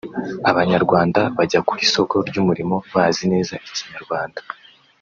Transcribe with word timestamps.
Abanyarwanda 0.51 1.19
bajya 1.37 1.59
ku 1.67 1.73
isoko 1.85 2.15
ry’umurimo 2.27 2.75
bazi 2.93 3.23
neza 3.33 3.53
Ikinyarwanda 3.67 4.41